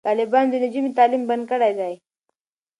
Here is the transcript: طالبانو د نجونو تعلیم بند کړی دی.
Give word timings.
طالبانو 0.07 0.51
د 0.51 0.55
نجونو 0.63 0.95
تعلیم 0.97 1.23
بند 1.29 1.43
کړی 1.51 1.71
دی. 1.79 1.93